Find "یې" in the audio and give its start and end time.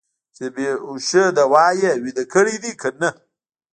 1.81-1.91